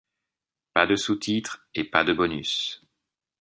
[0.73, 2.81] Pas de sous-titres et pas de bonus.